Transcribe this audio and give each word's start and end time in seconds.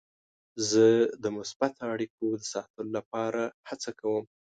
زه 0.69 0.85
د 1.23 1.25
مثبتو 1.37 1.81
اړیکو 1.93 2.25
د 2.39 2.43
ساتلو 2.53 2.89
لپاره 2.97 3.41
هڅه 3.69 3.89
کوم. 3.99 4.25